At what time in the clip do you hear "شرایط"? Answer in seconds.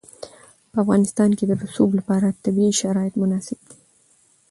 2.81-3.13